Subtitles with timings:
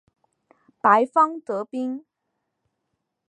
[0.81, 2.03] 白方得兵。